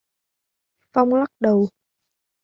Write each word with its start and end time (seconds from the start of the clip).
Phong 0.93 1.13
lắc 1.13 1.31
đầu 1.39 1.69